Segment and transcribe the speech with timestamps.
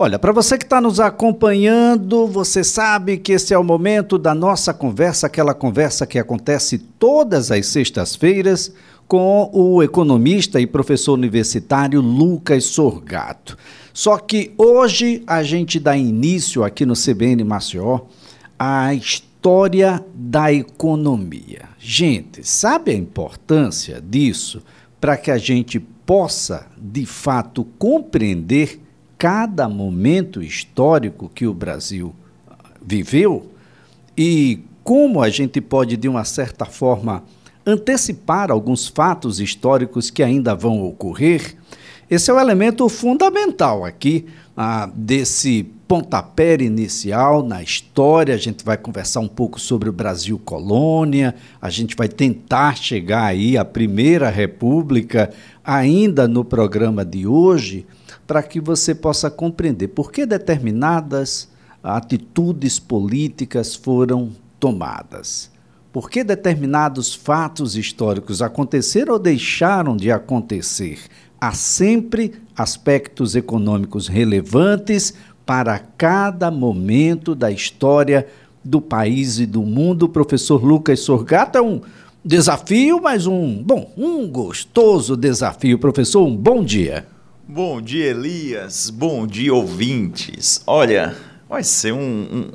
[0.00, 4.32] Olha, para você que está nos acompanhando, você sabe que esse é o momento da
[4.32, 8.72] nossa conversa, aquela conversa que acontece todas as sextas-feiras
[9.08, 13.58] com o economista e professor universitário Lucas Sorgato.
[13.92, 18.02] Só que hoje a gente dá início aqui no CBN Maceió
[18.56, 21.62] à história da economia.
[21.76, 24.62] Gente, sabe a importância disso
[25.00, 28.80] para que a gente possa, de fato, compreender
[29.18, 32.14] cada momento histórico que o Brasil
[32.80, 33.50] viveu
[34.16, 37.24] e como a gente pode, de uma certa forma,
[37.66, 41.56] antecipar alguns fatos históricos que ainda vão ocorrer.
[42.08, 44.24] Esse é o elemento fundamental aqui
[44.56, 48.34] ah, desse pontapé inicial na história.
[48.34, 53.24] A gente vai conversar um pouco sobre o Brasil colônia, a gente vai tentar chegar
[53.24, 55.30] aí à Primeira República
[55.62, 57.84] ainda no programa de hoje
[58.28, 61.48] para que você possa compreender por que determinadas
[61.82, 65.50] atitudes políticas foram tomadas.
[65.90, 70.98] Por que determinados fatos históricos aconteceram ou deixaram de acontecer?
[71.40, 75.14] Há sempre aspectos econômicos relevantes
[75.46, 78.26] para cada momento da história
[78.62, 80.02] do país e do mundo.
[80.02, 81.80] O professor Lucas Sorgato é um
[82.22, 85.78] desafio, mas um, bom, um gostoso desafio.
[85.78, 87.06] Professor, um bom dia.
[87.50, 88.90] Bom dia, Elias.
[88.90, 90.60] Bom dia, ouvintes.
[90.66, 91.16] Olha,
[91.48, 91.98] vai ser um,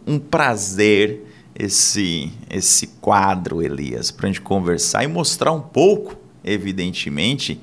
[0.05, 1.25] um, um prazer
[1.57, 7.59] esse, esse quadro, Elias, para a gente conversar e mostrar um pouco, evidentemente,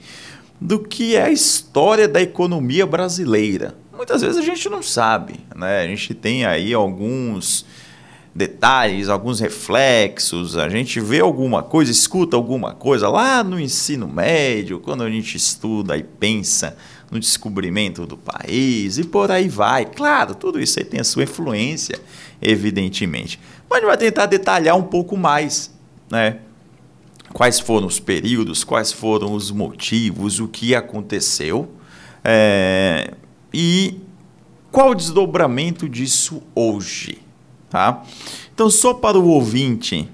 [0.60, 3.76] do que é a história da economia brasileira.
[3.96, 5.82] Muitas vezes a gente não sabe, né?
[5.82, 7.64] A gente tem aí alguns
[8.34, 14.80] detalhes, alguns reflexos, a gente vê alguma coisa, escuta alguma coisa lá no ensino médio,
[14.80, 16.76] quando a gente estuda e pensa
[17.11, 19.84] no descobrimento do país e por aí vai.
[19.84, 21.98] Claro, tudo isso aí tem a sua influência,
[22.41, 23.41] evidentemente.
[23.69, 25.72] Mas a gente vai tentar detalhar um pouco mais,
[26.11, 26.38] né?
[27.33, 31.69] Quais foram os períodos, quais foram os motivos, o que aconteceu
[32.25, 33.12] é,
[33.53, 34.00] e
[34.70, 37.19] qual o desdobramento disso hoje,
[37.69, 38.04] tá?
[38.54, 40.09] Então, só para o ouvinte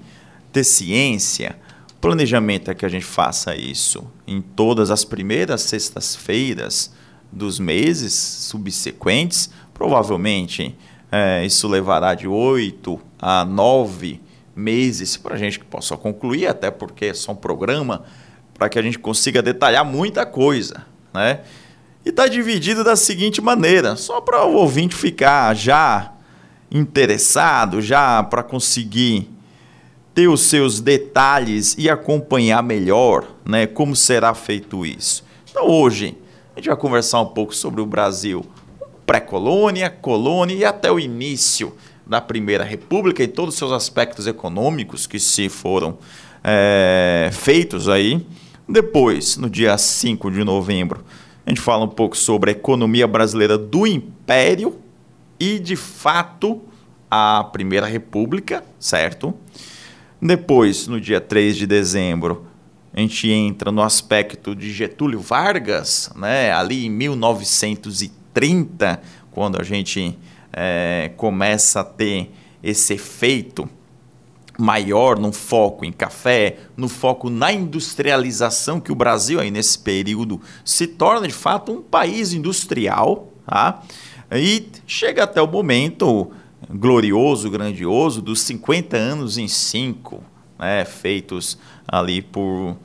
[0.51, 1.57] ter ciência,
[1.99, 6.93] planejamento é que a gente faça isso em todas as primeiras sextas-feiras
[7.31, 9.49] dos meses subsequentes.
[9.73, 10.75] Provavelmente
[11.11, 14.21] é, isso levará de oito a nove
[14.55, 18.03] meses para a gente que possa concluir, até porque é só um programa
[18.53, 21.41] para que a gente consiga detalhar muita coisa, né?
[22.03, 26.13] E está dividido da seguinte maneira, só para o ouvinte ficar já
[26.71, 29.29] interessado, já para conseguir
[30.17, 35.23] ter os seus detalhes e acompanhar melhor né, como será feito isso.
[35.47, 36.17] Então, hoje,
[36.55, 38.43] a gente vai conversar um pouco sobre o Brasil
[39.05, 41.71] pré-colônia, colônia e até o início
[42.03, 45.99] da Primeira República e todos os seus aspectos econômicos que se foram
[46.43, 48.25] é, feitos aí.
[48.67, 51.05] Depois, no dia 5 de novembro,
[51.45, 54.79] a gente fala um pouco sobre a economia brasileira do Império
[55.39, 56.59] e, de fato,
[57.07, 59.35] a Primeira República, certo?
[60.21, 62.47] Depois, no dia 3 de dezembro,
[62.91, 66.51] a gente entra no aspecto de Getúlio Vargas, né?
[66.51, 68.99] ali em 1930,
[69.31, 70.17] quando a gente
[70.51, 72.31] é, começa a ter
[72.63, 73.69] esse efeito
[74.57, 80.41] maior no foco em café, no foco na industrialização, que o Brasil aí nesse período
[80.65, 83.83] se torna de fato um país industrial, tá?
[84.31, 86.31] E chega até o momento
[86.69, 90.23] glorioso, grandioso dos 50 anos em 5,
[90.59, 91.57] né, feitos
[91.87, 92.77] ali por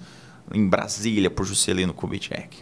[0.55, 2.59] em Brasília por Juscelino Kubitschek.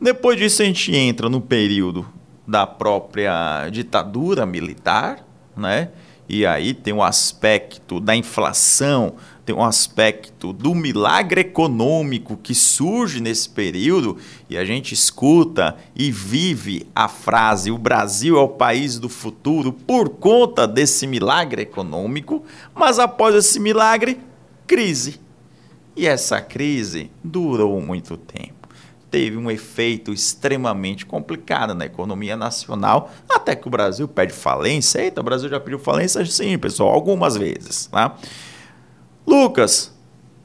[0.00, 2.06] Depois disso a gente entra no período
[2.46, 5.90] da própria ditadura militar, né?
[6.34, 13.20] E aí tem o aspecto da inflação, tem um aspecto do milagre econômico que surge
[13.20, 14.16] nesse período
[14.48, 19.74] e a gente escuta e vive a frase: o Brasil é o país do futuro
[19.74, 22.42] por conta desse milagre econômico,
[22.74, 24.18] mas após esse milagre,
[24.66, 25.20] crise.
[25.94, 28.61] E essa crise durou muito tempo.
[29.12, 35.02] Teve um efeito extremamente complicado na economia nacional, até que o Brasil pede falência.
[35.02, 36.24] Eita, o Brasil já pediu falência?
[36.24, 37.90] Sim, pessoal, algumas vezes.
[37.92, 38.16] Tá?
[39.26, 39.92] Lucas,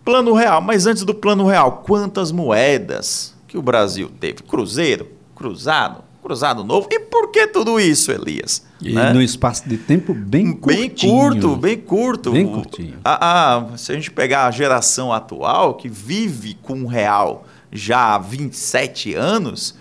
[0.03, 0.59] plano real.
[0.59, 4.43] Mas antes do plano real, quantas moedas que o Brasil teve?
[4.43, 6.89] Cruzeiro, cruzado, cruzado novo.
[6.91, 8.67] E por que tudo isso, Elias?
[8.81, 9.13] E né?
[9.13, 10.81] no espaço de tempo bem curtinho.
[10.81, 12.31] Bem curto, bem curto.
[12.33, 12.99] Bem curtinho.
[13.01, 18.15] A, a, se a gente pegar a geração atual, que vive com o real já
[18.15, 19.75] há 27 anos,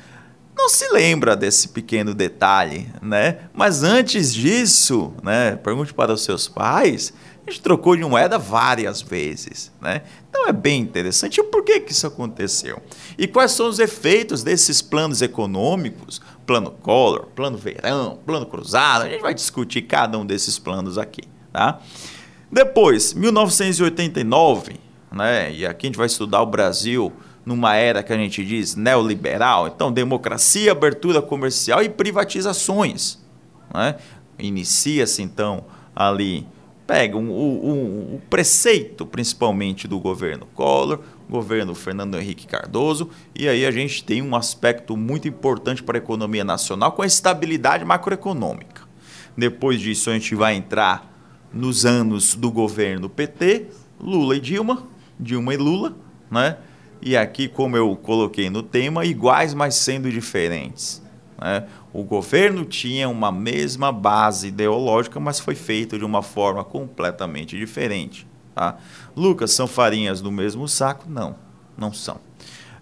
[0.56, 3.40] não se lembra desse pequeno detalhe, né?
[3.52, 7.12] Mas antes disso, né, pergunte para os seus pais,
[7.46, 10.02] a gente trocou de moeda várias vezes, né?
[10.28, 11.38] Então é bem interessante.
[11.38, 12.82] E por que, que isso aconteceu?
[13.16, 16.20] E quais são os efeitos desses planos econômicos?
[16.44, 19.02] Plano Collor, plano verão, plano cruzado.
[19.02, 21.22] A gente vai discutir cada um desses planos aqui,
[21.52, 21.80] tá?
[22.50, 24.80] Depois, 1989,
[25.12, 25.52] né?
[25.52, 27.12] E aqui a gente vai estudar o Brasil
[27.46, 29.68] numa era que a gente diz neoliberal.
[29.68, 33.24] Então, democracia, abertura comercial e privatizações.
[33.72, 33.94] Né?
[34.36, 35.64] Inicia-se, então,
[35.94, 36.44] ali,
[36.88, 41.00] pega um, um, um, preceito, principalmente, do governo Collor,
[41.30, 46.02] governo Fernando Henrique Cardoso, e aí a gente tem um aspecto muito importante para a
[46.02, 48.82] economia nacional com a estabilidade macroeconômica.
[49.36, 51.12] Depois disso, a gente vai entrar
[51.52, 53.66] nos anos do governo PT,
[54.00, 54.82] Lula e Dilma,
[55.18, 55.96] Dilma e Lula,
[56.30, 56.56] né?
[57.00, 61.02] E aqui, como eu coloquei no tema, iguais, mas sendo diferentes.
[61.40, 61.66] Né?
[61.92, 68.26] O governo tinha uma mesma base ideológica, mas foi feito de uma forma completamente diferente.
[68.54, 68.76] Tá?
[69.14, 71.04] Lucas, são farinhas do mesmo saco?
[71.08, 71.36] Não,
[71.76, 72.18] não são.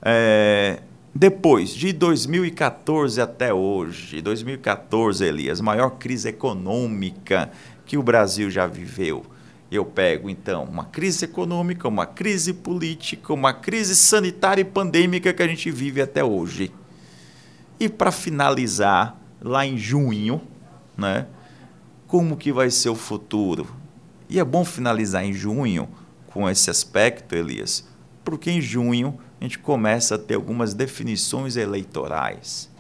[0.01, 0.81] É,
[1.15, 7.51] depois, de 2014 até hoje, 2014, Elias, maior crise econômica
[7.87, 9.25] que o Brasil já viveu
[9.76, 15.43] eu pego, então, uma crise econômica, uma crise política, uma crise sanitária e pandêmica que
[15.43, 16.73] a gente vive até hoje.
[17.79, 20.41] E para finalizar, lá em junho,
[20.97, 21.26] né,
[22.06, 23.67] como que vai ser o futuro?
[24.29, 25.88] E é bom finalizar em junho
[26.29, 27.87] com esse aspecto, Elias,
[28.25, 32.70] porque em junho a gente começa a ter algumas definições eleitorais.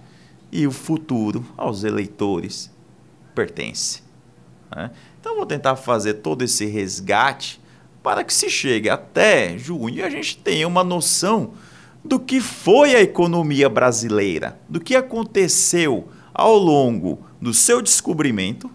[0.50, 2.70] E o futuro aos eleitores
[3.34, 4.02] pertence.
[4.74, 4.90] Né?
[5.24, 7.58] Então, vou tentar fazer todo esse resgate
[8.02, 11.52] para que se chegue até junho e a gente tenha uma noção
[12.04, 18.70] do que foi a economia brasileira, do que aconteceu ao longo do seu descobrimento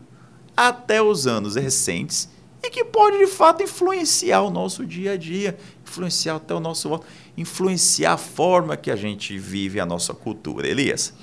[0.57, 2.28] até os anos recentes
[2.63, 5.56] e que pode de fato influenciar o nosso dia a dia,
[5.88, 7.06] influenciar até o nosso voto,
[7.38, 10.68] influenciar a forma que a gente vive a nossa cultura.
[10.68, 11.13] Elias?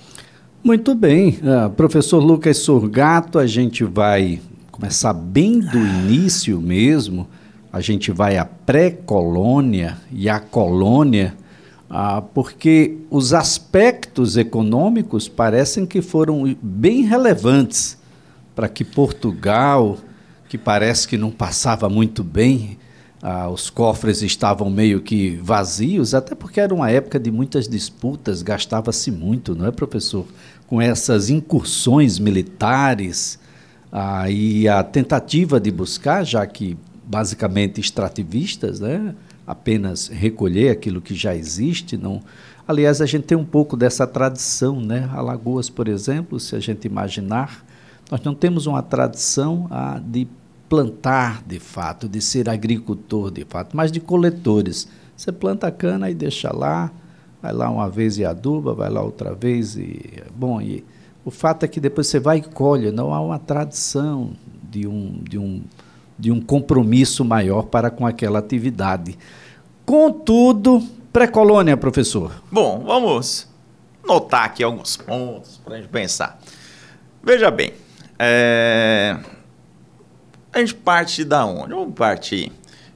[0.62, 4.40] Muito bem, uh, professor Lucas Sorgato, a gente vai
[4.76, 7.26] começar bem do início mesmo,
[7.72, 11.34] a gente vai à pré-colônia e à colônia,
[11.88, 17.96] ah, porque os aspectos econômicos parecem que foram bem relevantes
[18.54, 19.96] para que Portugal,
[20.46, 22.76] que parece que não passava muito bem,
[23.22, 28.42] ah, os cofres estavam meio que vazios, até porque era uma época de muitas disputas,
[28.42, 30.26] gastava-se muito, não é, professor?
[30.66, 33.38] Com essas incursões militares,
[34.30, 39.14] e a tentativa de buscar, já que basicamente extrativistas, né,
[39.46, 42.20] apenas recolher aquilo que já existe, não.
[42.66, 45.08] Aliás, a gente tem um pouco dessa tradição, né?
[45.12, 47.64] Alagoas, por exemplo, se a gente imaginar,
[48.10, 50.26] nós não temos uma tradição ah, de
[50.68, 54.88] plantar de fato, de ser agricultor de fato, mas de coletores.
[55.16, 56.90] Você planta a cana e deixa lá,
[57.40, 60.84] vai lá uma vez e aduba, vai lá outra vez e bom e
[61.26, 64.30] o fato é que depois você vai e colhe, não há uma tradição
[64.62, 65.60] de um, de um,
[66.16, 69.18] de um compromisso maior para com aquela atividade.
[69.84, 70.80] Contudo,
[71.12, 72.30] pré-colônia, professor.
[72.48, 73.48] Bom, vamos
[74.06, 76.38] notar aqui alguns pontos para a gente pensar.
[77.20, 77.72] Veja bem,
[78.20, 79.18] é...
[80.52, 81.70] a gente parte da onde?
[81.74, 82.52] Vamos partir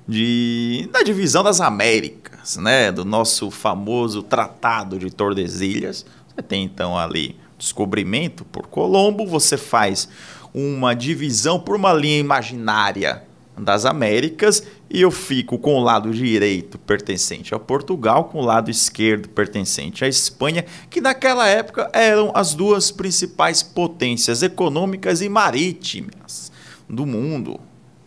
[0.06, 2.92] de, da divisão das Américas, né?
[2.92, 6.06] do nosso famoso Tratado de Tordesilhas.
[6.28, 10.08] Você tem então ali descobrimento por Colombo, você faz
[10.52, 13.22] uma divisão por uma linha imaginária
[13.56, 18.70] das Américas e eu fico com o lado direito pertencente a Portugal, com o lado
[18.70, 26.50] esquerdo pertencente à Espanha, que naquela época eram as duas principais potências econômicas e marítimas
[26.88, 27.60] do mundo.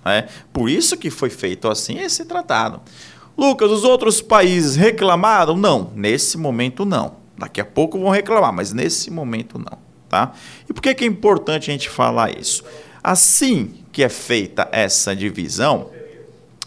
[0.03, 0.27] Né?
[0.51, 2.81] Por isso que foi feito assim esse tratado.
[3.37, 5.55] Lucas, os outros países reclamaram?
[5.55, 7.22] Não, nesse momento não.
[7.43, 9.77] Daqui a pouco vão reclamar, mas nesse momento não.
[10.07, 10.31] Tá?
[10.69, 12.63] E por que, é importante a gente falar isso?
[13.03, 15.89] Assim que é feita essa divisão,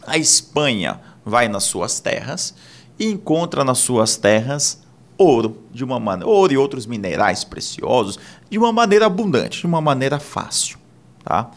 [0.07, 2.55] a Espanha vai nas suas terras
[2.99, 4.83] e encontra nas suas terras
[5.17, 8.19] ouro de uma maneira, ouro e outros minerais preciosos
[8.51, 10.79] de uma maneira abundante, de uma maneira fácil,
[11.25, 11.51] tá?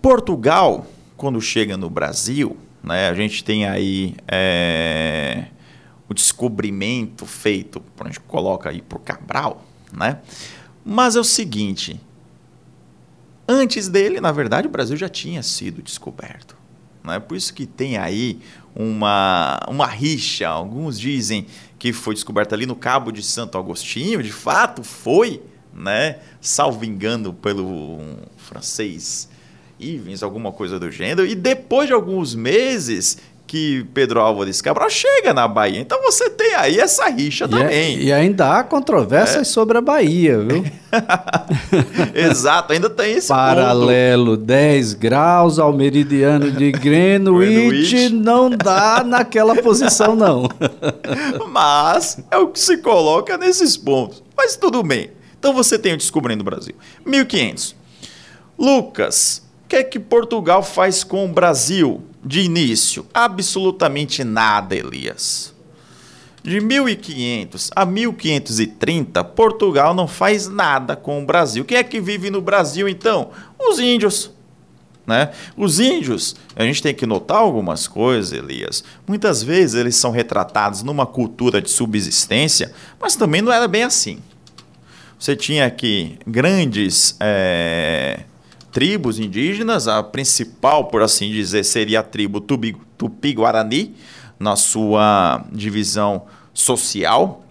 [0.00, 5.46] Portugal, quando chega no Brasil, né, a gente tem aí é,
[6.14, 10.20] descobrimento feito, a gente coloca aí por Cabral, né?
[10.84, 12.00] Mas é o seguinte,
[13.48, 16.56] antes dele, na verdade, o Brasil já tinha sido descoberto.
[17.02, 17.18] Né?
[17.20, 18.40] Por isso que tem aí
[18.74, 20.48] uma, uma rixa.
[20.48, 21.46] Alguns dizem
[21.78, 25.42] que foi descoberta ali no Cabo de Santo Agostinho, de fato foi,
[25.72, 26.18] né?
[26.40, 27.98] salvo engano, pelo
[28.36, 29.28] francês
[29.78, 31.26] Ivens, alguma coisa do gênero.
[31.26, 35.80] E depois de alguns meses que Pedro Álvares Cabral chega na Bahia.
[35.80, 37.96] Então você tem aí essa rixa e é- também.
[37.96, 39.44] É, e ainda há controvérsias é.
[39.44, 40.64] sobre a Bahia, viu?
[42.14, 44.46] Exato, ainda tem esse Paralelo ponto.
[44.46, 48.08] 10 graus ao meridiano de Greenwich, Greenwich.
[48.10, 50.48] não dá naquela posição não.
[51.50, 54.22] Mas é o que se coloca nesses pontos.
[54.36, 55.10] Mas tudo bem.
[55.38, 56.74] Então você tem o Descobrindo o Brasil.
[57.04, 57.76] 1500.
[58.58, 63.06] Lucas, o que é que Portugal faz com o Brasil de início?
[63.12, 65.54] Absolutamente nada, Elias.
[66.42, 71.64] De 1500 a 1530, Portugal não faz nada com o Brasil.
[71.64, 73.30] Quem é que vive no Brasil então?
[73.58, 74.30] Os índios.
[75.06, 75.32] Né?
[75.56, 78.82] Os índios, a gente tem que notar algumas coisas, Elias.
[79.06, 84.18] Muitas vezes eles são retratados numa cultura de subsistência, mas também não era bem assim.
[85.18, 88.20] Você tinha aqui grandes é,
[88.74, 89.86] tribos indígenas.
[89.86, 93.94] A principal, por assim dizer, seria a tribo Tupi-Guarani,
[94.38, 97.44] na sua divisão social.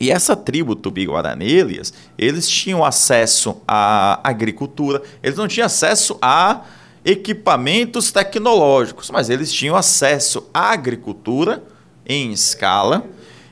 [0.00, 6.62] E essa tribo Tupi-Guarani, eles, eles tinham acesso à agricultura, eles não tinham acesso a
[7.04, 11.62] equipamentos tecnológicos, mas eles tinham acesso à agricultura
[12.06, 13.04] em escala.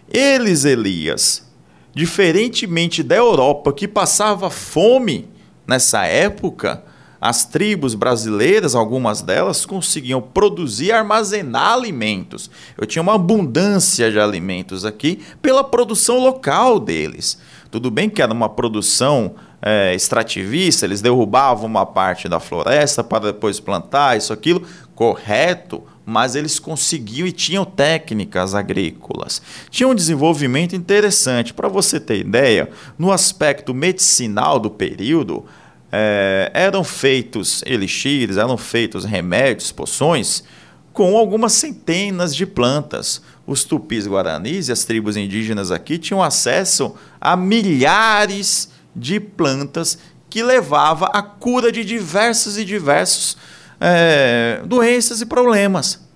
[0.08, 1.44] Eles, Elias,
[1.92, 5.28] diferentemente da Europa, que passava fome
[5.66, 6.84] nessa época,
[7.20, 12.50] as tribos brasileiras, algumas delas, conseguiam produzir e armazenar alimentos.
[12.78, 17.38] Eu tinha uma abundância de alimentos aqui pela produção local deles.
[17.70, 23.32] Tudo bem que era uma produção é, extrativista, eles derrubavam uma parte da floresta para
[23.32, 24.62] depois plantar isso, aquilo,
[24.94, 29.40] correto, mas eles conseguiam e tinham técnicas agrícolas.
[29.70, 31.54] Tinha um desenvolvimento interessante.
[31.54, 35.44] Para você ter ideia, no aspecto medicinal do período,
[35.92, 40.44] é, eram feitos elixires, eram feitos remédios, poções,
[40.92, 43.22] com algumas centenas de plantas.
[43.46, 50.42] Os tupis guaranis e as tribos indígenas aqui tinham acesso a milhares de plantas que
[50.42, 53.36] levava à cura de diversos e diversos
[53.80, 56.08] é, doenças e problemas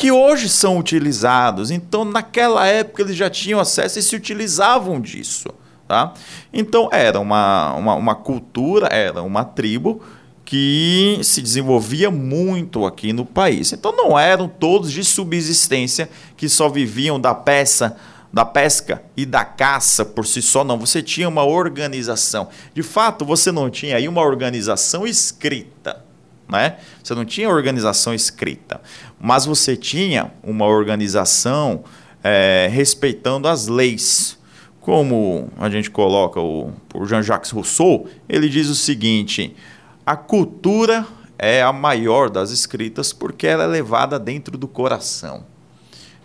[0.00, 1.70] que hoje são utilizados.
[1.70, 5.48] Então, naquela época, eles já tinham acesso e se utilizavam disso.
[5.90, 6.14] Tá?
[6.52, 10.00] Então era uma, uma, uma cultura, era uma tribo
[10.44, 13.72] que se desenvolvia muito aqui no país.
[13.72, 17.96] Então não eram todos de subsistência que só viviam da peça,
[18.32, 20.78] da pesca e da caça por si só, não.
[20.78, 22.46] Você tinha uma organização.
[22.72, 26.04] De fato, você não tinha aí uma organização escrita.
[26.48, 26.76] Né?
[27.02, 28.80] Você não tinha organização escrita,
[29.20, 31.82] mas você tinha uma organização
[32.22, 34.38] é, respeitando as leis
[34.80, 39.54] como a gente coloca o, o Jean-Jacques Rousseau, ele diz o seguinte:
[40.04, 41.06] a cultura
[41.38, 45.44] é a maior das escritas porque ela é levada dentro do coração.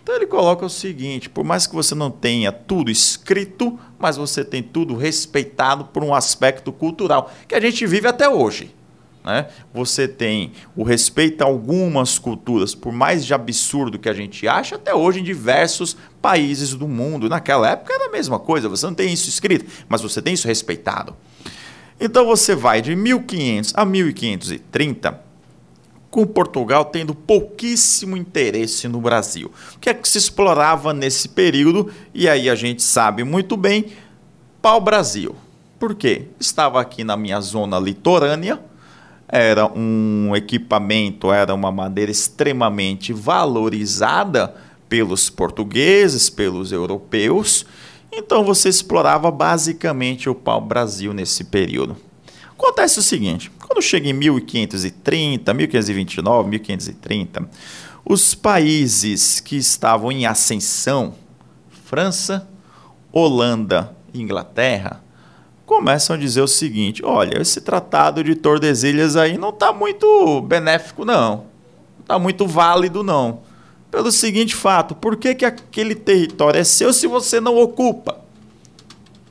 [0.02, 4.44] Então ele coloca o seguinte: por mais que você não tenha tudo escrito, mas você
[4.44, 8.74] tem tudo respeitado por um aspecto cultural que a gente vive até hoje.
[9.26, 9.48] Né?
[9.74, 14.76] Você tem o respeito a algumas culturas, por mais de absurdo que a gente acha,
[14.76, 17.28] até hoje em diversos países do mundo.
[17.28, 20.46] Naquela época era a mesma coisa, você não tem isso escrito, mas você tem isso
[20.46, 21.16] respeitado.
[21.98, 25.20] Então você vai de 1500 a 1530,
[26.08, 29.50] com Portugal tendo pouquíssimo interesse no Brasil.
[29.74, 31.92] O que é que se explorava nesse período?
[32.14, 33.86] E aí a gente sabe muito bem,
[34.62, 35.34] pau-brasil.
[35.80, 36.26] Por quê?
[36.38, 38.60] Estava aqui na minha zona litorânea,
[39.28, 44.54] era um equipamento, era uma madeira extremamente valorizada
[44.88, 47.66] pelos portugueses, pelos europeus.
[48.12, 51.96] Então você explorava basicamente o pau-brasil nesse período.
[52.52, 57.50] Acontece o seguinte: quando chega em 1530, 1529, 1530,
[58.04, 61.14] os países que estavam em ascensão,
[61.84, 62.48] França,
[63.12, 65.02] Holanda Inglaterra,
[65.66, 71.04] começam a dizer o seguinte: olha, esse tratado de Tordesilhas aí não está muito benéfico,
[71.04, 71.28] não.
[71.36, 71.44] Não
[72.00, 73.40] está muito válido, não.
[73.90, 78.20] Pelo seguinte fato: por que, que aquele território é seu se você não ocupa?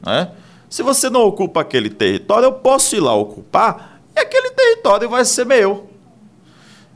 [0.05, 0.29] Né?
[0.69, 5.23] Se você não ocupa aquele território, eu posso ir lá ocupar e aquele território vai
[5.23, 5.89] ser meu.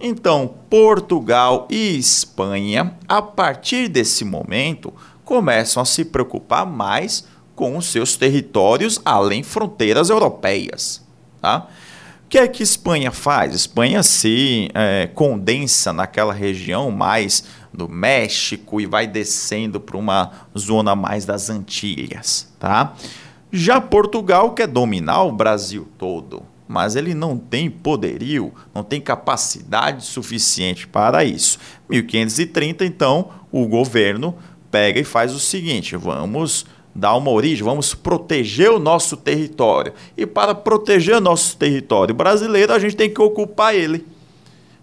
[0.01, 4.93] Então, Portugal e Espanha, a partir desse momento,
[5.25, 7.25] começam a se preocupar mais
[7.59, 11.05] com os seus territórios além fronteiras europeias.
[11.41, 11.67] Tá?
[12.29, 13.55] que é que Espanha faz?
[13.55, 20.95] Espanha se é, condensa naquela região mais do México e vai descendo para uma zona
[20.95, 22.93] mais das Antilhas, tá?
[23.51, 30.05] Já Portugal quer dominar o Brasil todo, mas ele não tem poderio, não tem capacidade
[30.05, 31.57] suficiente para isso.
[31.89, 34.35] 1530, então, o governo
[34.69, 39.93] pega e faz o seguinte: vamos dar uma origem, vamos proteger o nosso território.
[40.17, 44.05] E para proteger o nosso território brasileiro, a gente tem que ocupar ele.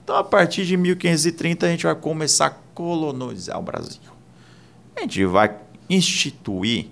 [0.03, 4.01] Então, a partir de 1530, a gente vai começar a colonizar o Brasil.
[4.97, 5.57] A gente vai
[5.91, 6.87] instituir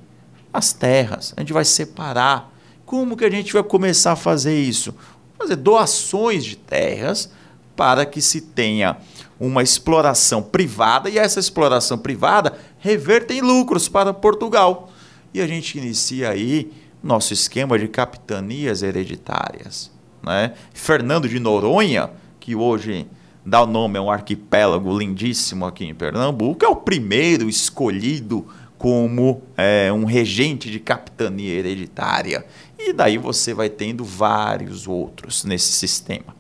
[0.53, 2.53] as terras, a gente vai separar.
[2.85, 4.95] Como que a gente vai começar a fazer isso?
[5.39, 7.31] Fazer doações de terras
[7.75, 8.97] para que se tenha
[9.39, 14.91] uma exploração privada e essa exploração privada reverta em lucros para Portugal.
[15.35, 16.71] E a gente inicia aí
[17.03, 19.91] nosso esquema de capitanias hereditárias.
[20.23, 20.55] Né?
[20.73, 23.05] Fernando de Noronha, que hoje
[23.45, 28.47] dá o nome a um arquipélago lindíssimo aqui em Pernambuco, é o primeiro escolhido
[28.79, 32.47] como é, um regente de capitania hereditária.
[32.79, 36.37] E daí você vai tendo vários outros nesse sistema.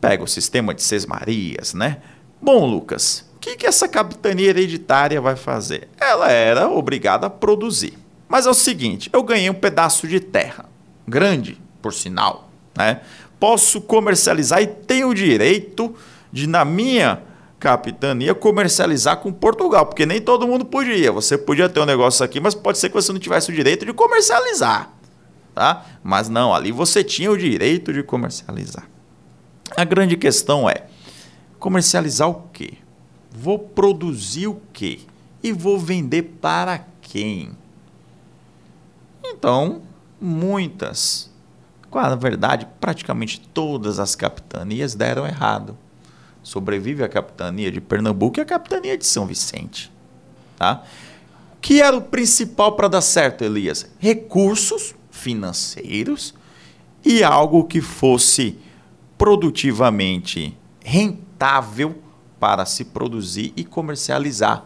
[0.00, 1.98] Pega o sistema de Sesmarias, né?
[2.42, 5.88] Bom, Lucas, que, que essa capitania hereditária vai fazer?
[6.00, 7.96] Ela era obrigada a produzir.
[8.28, 10.64] Mas é o seguinte: eu ganhei um pedaço de terra,
[11.06, 13.02] grande, por sinal, né?
[13.38, 15.94] Posso comercializar e tenho o direito
[16.32, 17.22] de, na minha
[17.60, 21.12] capitania, comercializar com Portugal, porque nem todo mundo podia.
[21.12, 23.86] Você podia ter um negócio aqui, mas pode ser que você não tivesse o direito
[23.86, 24.90] de comercializar.
[25.54, 25.86] Tá?
[26.02, 28.88] Mas não, ali você tinha o direito de comercializar.
[29.76, 30.86] A grande questão é:
[31.60, 32.78] comercializar o quê?
[33.38, 35.00] Vou produzir o quê?
[35.42, 37.50] E vou vender para quem?
[39.22, 39.82] Então,
[40.18, 41.30] muitas,
[41.92, 45.76] na verdade, praticamente todas as capitanias deram errado.
[46.42, 49.92] Sobrevive a capitania de Pernambuco e a capitania de São Vicente.
[50.56, 50.82] Tá?
[51.56, 53.90] O que era o principal para dar certo, Elias?
[53.98, 56.34] Recursos financeiros
[57.04, 58.58] e algo que fosse
[59.18, 62.05] produtivamente rentável
[62.46, 64.64] para se produzir e comercializar.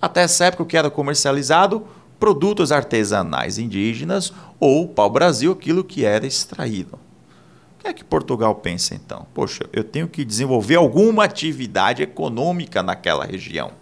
[0.00, 1.86] Até essa época, o que era comercializado?
[2.18, 6.98] Produtos artesanais indígenas ou pau-brasil, aquilo que era extraído.
[7.76, 9.26] O que é que Portugal pensa então?
[9.34, 13.72] Poxa, eu tenho que desenvolver alguma atividade econômica naquela região.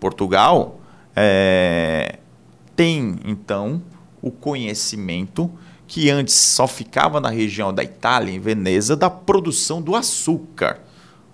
[0.00, 0.80] Portugal
[1.14, 2.18] é,
[2.74, 3.82] tem então
[4.22, 5.50] o conhecimento
[5.86, 10.80] que antes só ficava na região da Itália, em Veneza, da produção do açúcar.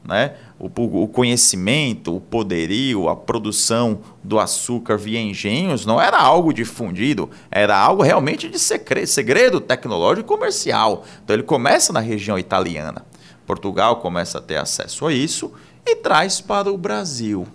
[0.05, 0.35] Né?
[0.59, 0.71] O,
[1.03, 7.77] o, conhecimento, o poderio, a produção do açúcar via engenhos não era algo difundido, era
[7.77, 11.05] algo realmente de segredo, tecnológico e comercial.
[11.23, 13.05] Então ele começa na região italiana.
[13.47, 15.53] Portugal começa a ter acesso a isso
[15.87, 17.47] e traz para o Brasil.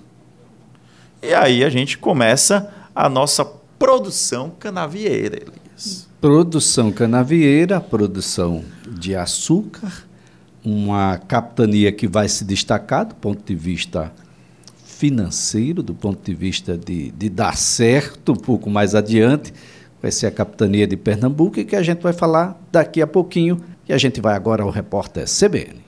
[1.21, 3.45] E aí a gente começa a nossa
[3.79, 6.07] produção canavieira, Elias.
[6.19, 10.05] Produção canavieira, produção de açúcar
[10.63, 14.11] uma capitania que vai se destacar do ponto de vista
[14.85, 19.53] financeiro, do ponto de vista de, de dar certo um pouco mais adiante,
[20.01, 23.61] vai ser a capitania de Pernambuco e que a gente vai falar daqui a pouquinho.
[23.87, 25.83] E a gente vai agora ao repórter CBN.